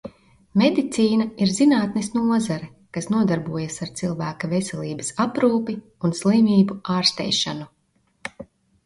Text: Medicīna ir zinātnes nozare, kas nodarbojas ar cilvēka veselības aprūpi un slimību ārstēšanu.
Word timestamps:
Medicīna 0.59 1.25
ir 1.45 1.51
zinātnes 1.57 2.07
nozare, 2.15 2.69
kas 2.97 3.07
nodarbojas 3.15 3.77
ar 3.87 3.91
cilvēka 4.01 4.49
veselības 4.55 5.13
aprūpi 5.27 5.77
un 6.09 6.17
slimību 6.23 6.79
ārstēšanu. 6.95 7.69